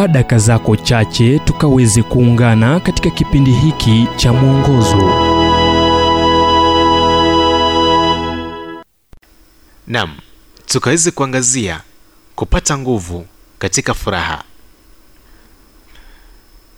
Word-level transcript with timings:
chukua 0.00 0.08
daka 0.12 0.38
zako 0.38 0.76
chache 0.76 1.38
tukaweze 1.38 2.02
kuungana 2.02 2.80
katika 2.80 3.10
kipindi 3.10 3.52
hiki 3.52 4.08
cha 4.16 4.32
mwongozo 4.32 4.96
nam 9.86 10.16
tukaweze 10.66 11.10
kuangazia 11.10 11.80
kupata 12.36 12.78
nguvu 12.78 13.26
katika 13.58 13.94
furaha. 13.94 14.44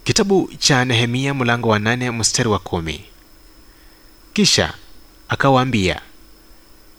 Kitabu 0.05 0.51
cha 0.59 0.85
Nehemia 0.85 1.35
mlango 1.35 1.69
wa 1.69 1.79
nane 1.79 2.11
mstari 2.11 2.49
wa 2.49 2.59
kumi. 2.59 3.05
Kisha 4.33 4.75
akawaambia, 5.29 6.01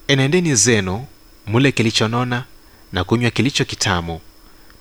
enendeni 0.08 0.54
zenu 0.54 1.06
mule 1.46 1.72
kilichonona 1.72 2.44
na 2.92 3.04
kunywa 3.04 3.30
kilicho 3.30 3.64
kitamu, 3.64 4.20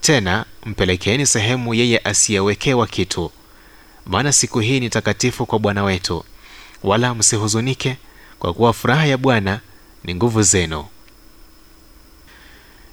tena 0.03 0.45
mpelekeeni 0.65 1.25
sehemu 1.25 1.73
yeye 1.73 1.97
asiyewekewa 2.03 2.87
kitu, 2.87 3.31
maana 4.05 4.31
siku 4.33 4.59
hii 4.59 4.79
ni 4.79 4.89
takatifu 4.89 5.45
kwa 5.45 5.59
Bwana 5.59 5.83
wetu, 5.83 6.25
wala 6.83 7.15
msihuzunike, 7.15 7.97
kwa 8.39 8.53
kuwa 8.53 8.73
furaha 8.73 9.05
ya 9.05 9.17
Bwana 9.17 9.59
ni 10.03 10.15
nguvu 10.15 10.41
zenu. 10.41 10.85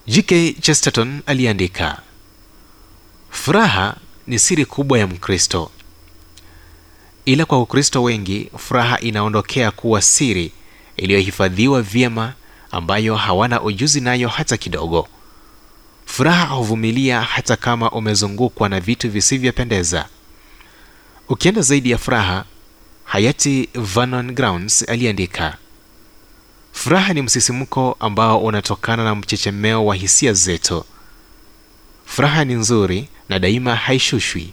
j.k 0.07 0.53
Chesterton 0.61 1.23
aliandika, 1.27 2.03
furaha 3.31 3.97
ni 4.27 4.39
siri 4.39 4.65
kubwa 4.67 4.99
ya 4.99 5.07
Mkristo, 5.07 5.71
ila 7.25 7.45
kwa 7.45 7.59
Ukristo 7.63 8.03
wengi 8.03 8.51
furaha 8.57 9.01
inaondokea 9.01 9.71
kuwa 9.71 10.03
siri 10.03 10.53
iliyohifadhiwa 10.97 11.83
vyema, 11.83 12.33
ambayo 12.71 13.17
hawana 13.17 13.63
ujuzi 13.63 14.01
nayo 14.01 14.29
hata 14.29 14.57
kidogo. 14.57 15.09
Furaha 16.13 16.45
huvumilia 16.55 17.21
hata 17.23 17.57
kama 17.57 17.91
umezungukwa 17.91 18.69
na 18.69 18.81
vitu 18.81 19.11
visivyopendeza. 19.11 20.09
Ukienda 21.29 21.63
zaidi 21.63 21.91
ya 21.91 21.99
furaha, 21.99 22.45
hayati 23.05 23.69
Vernon 23.75 24.33
Grounds 24.35 24.89
aliandika, 24.89 25.57
furaha 26.73 27.13
ni 27.13 27.23
msisimko 27.23 27.97
ambao 28.01 28.39
unatokana 28.39 29.05
na 29.05 29.15
mchechemeo 29.15 29.87
wa 29.87 29.95
hisia 29.95 30.33
zetu. 30.33 30.85
Furaha 32.07 32.45
ni 32.45 32.55
nzuri 32.55 33.09
na 33.29 33.39
daima 33.39 33.77
haishushwi. 33.77 34.53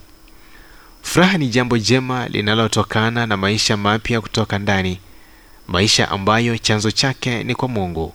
Furaha 1.02 1.38
ni 1.38 1.48
jambo 1.48 1.78
jema 1.78 2.28
linalotokana 2.28 3.26
na 3.26 3.36
maisha 3.36 3.76
mapya 3.76 4.20
kutoka 4.20 4.58
ndani, 4.58 5.00
maisha 5.68 6.10
ambayo 6.10 6.58
chanzo 6.58 6.90
chake 6.90 7.44
ni 7.44 7.54
kwa 7.54 7.68
Mungu. 7.68 8.14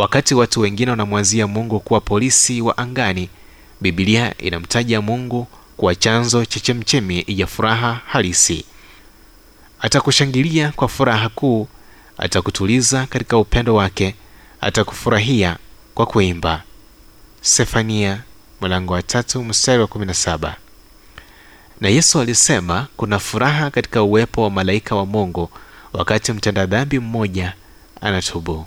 Wakati 0.00 0.34
watu 0.34 0.60
wengine 0.60 0.90
wanamwazia 0.90 1.46
Mungu 1.46 1.80
kuwa 1.80 2.00
polisi 2.00 2.60
wa 2.60 2.78
angani, 2.78 3.28
bibilia 3.80 4.34
inamtaja 4.38 5.00
Mungu 5.00 5.46
kuwa 5.76 5.94
chanzo 5.94 6.44
cha 6.44 6.60
chemchemi 6.60 7.24
ya 7.26 7.46
furaha 7.46 8.00
halisi. 8.06 8.64
Atakushangilia 9.80 10.72
kwa 10.76 10.88
furaha 10.88 11.28
kuu, 11.28 11.68
atakutuliza 12.18 13.06
katika 13.06 13.38
upendo 13.38 13.74
wake, 13.74 14.14
atakufurahia 14.60 15.56
kwa 15.94 16.06
kuimba. 16.06 16.62
Sefania 17.40 18.22
mlango 18.60 18.92
wa 18.92 19.02
tatu 19.02 19.42
wa 19.82 19.88
na. 19.88 20.56
Na 21.80 21.88
Yesu 21.88 22.20
alisema 22.20 22.86
kuna 22.96 23.18
furaha 23.18 23.70
katika 23.70 24.02
uwepo 24.02 24.42
wa 24.42 24.50
malaika 24.50 24.96
wa 24.96 25.06
Mungu 25.06 25.50
wakati 25.92 26.32
mtenda 26.32 26.66
dhambi 26.66 26.98
mmoja 26.98 27.54
anatubu. 28.00 28.66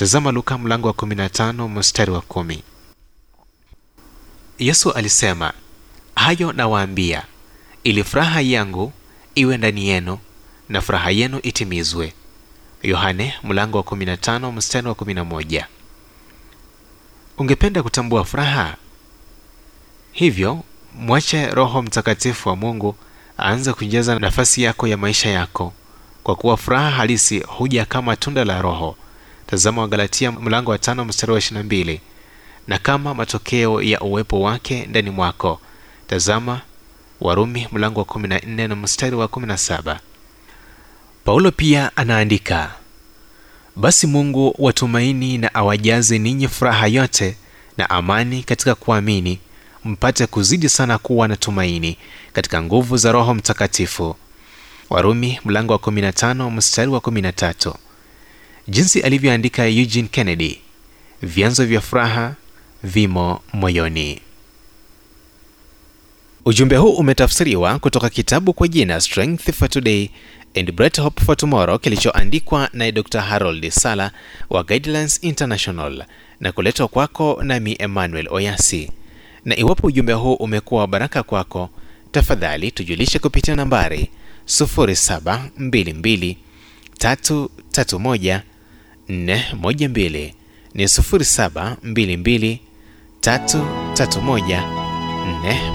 Tazama 0.00 0.32
Luka 0.32 0.58
mlango 0.58 0.88
wa 0.88 0.94
15 0.94 1.68
mstari 1.68 2.10
wa 2.10 2.20
kumi. 2.20 2.62
Yesu 4.58 4.92
alisema 4.92 5.52
hayo 6.16 6.52
nawaambia, 6.52 7.22
ili 7.84 8.04
furaha 8.04 8.40
yangu 8.40 8.92
iwe 9.34 9.56
ndani 9.58 9.88
yenu 9.88 10.18
na 10.68 10.80
furaha 10.80 11.10
yenu 11.10 11.40
itimizwe. 11.42 12.12
Yohane 12.82 13.34
mlango 13.42 13.78
wa 13.78 13.84
15 13.84 14.52
mstari 14.52 14.88
wa 14.88 14.94
11. 14.94 15.64
Ungependa 17.38 17.82
kutambua 17.82 18.24
furaha? 18.24 18.76
Hivyo 20.12 20.62
mwache 20.94 21.46
Roho 21.46 21.82
Mtakatifu 21.82 22.48
wa 22.48 22.56
Mungu 22.56 22.96
aanze 23.38 23.72
kujaza 23.72 24.18
nafasi 24.18 24.62
yako 24.62 24.86
ya 24.86 24.96
maisha 24.96 25.30
yako, 25.30 25.72
kwa 26.22 26.36
kuwa 26.36 26.56
furaha 26.56 26.90
halisi 26.90 27.40
huja 27.40 27.84
kama 27.84 28.16
tunda 28.16 28.44
la 28.44 28.62
Roho. 28.62 28.96
Tazama 29.50 29.82
Wagalatia 29.82 30.32
mlango 30.32 30.70
wa 30.70 30.78
tano 30.78 31.04
mstari 31.04 31.32
wa 31.32 31.38
22. 31.38 31.98
Na 32.66 32.78
kama 32.78 33.14
matokeo 33.14 33.82
ya 33.82 34.00
uwepo 34.00 34.40
wake 34.40 34.86
ndani 34.86 35.10
mwako, 35.10 35.60
tazama 36.06 36.60
Warumi 37.20 37.68
mlango 37.72 38.00
wa 38.00 38.06
14 38.06 38.68
na 38.68 38.76
mstari 38.76 39.16
wa 39.16 39.26
17. 39.28 39.96
Paulo 41.24 41.50
pia 41.50 41.96
anaandika, 41.96 42.74
basi 43.76 44.06
Mungu 44.06 44.54
watumaini 44.58 45.38
na 45.38 45.54
awajaze 45.54 46.18
ninyi 46.18 46.48
furaha 46.48 46.86
yote 46.86 47.36
na 47.76 47.90
amani 47.90 48.42
katika 48.42 48.74
kuamini, 48.74 49.38
mpate 49.84 50.26
kuzidi 50.26 50.68
sana 50.68 50.98
kuwa 50.98 51.28
na 51.28 51.36
tumaini 51.36 51.96
katika 52.32 52.62
nguvu 52.62 52.96
za 52.96 53.12
Roho 53.12 53.34
Mtakatifu. 53.34 54.16
Warumi 54.90 55.40
mlango 55.44 55.72
wa 55.72 55.78
15 55.78 56.50
mstari 56.50 56.90
wa 56.90 57.00
13. 57.00 57.74
Jinsi 58.70 59.00
alivyoandika 59.00 59.66
Eugene 59.66 60.08
Kennedy, 60.08 60.58
vyanzo 61.22 61.66
vya 61.66 61.80
furaha 61.80 62.34
vimo 62.82 63.40
moyoni. 63.52 64.20
Ujumbe 66.44 66.76
huu 66.76 66.92
umetafsiriwa 66.92 67.78
kutoka 67.78 68.10
kitabu 68.10 68.52
kwa 68.52 68.68
jina 68.68 69.00
Strength 69.00 69.52
for 69.52 69.68
Today 69.70 70.08
and 70.56 70.72
Bright 70.72 71.00
Hope 71.00 71.24
for 71.24 71.36
Tomorrow 71.36 71.78
kilichoandikwa 71.78 72.68
na 72.72 72.92
Dr. 72.92 73.20
Harold 73.20 73.70
Sala 73.70 74.10
wa 74.50 74.62
Guidelines 74.64 75.18
International 75.22 76.04
na 76.40 76.52
kuletwa 76.52 76.88
kwako 76.88 77.40
nami 77.42 77.76
Emmanuel 77.78 78.28
Oyasi. 78.30 78.90
Na 79.44 79.56
iwapo 79.56 79.86
ujumbe 79.86 80.12
huu 80.12 80.34
umekuwa 80.34 80.86
baraka 80.86 81.22
kwako, 81.22 81.70
tafadhali 82.12 82.70
tujulishe 82.70 83.18
kupitia 83.18 83.56
nambari 83.56 84.10
0722 84.46 86.36
331 86.98 88.40
412 89.10 90.32
ni 90.74 90.84
0722 90.84 92.58
331 93.20 94.62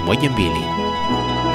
412. 0.06 1.55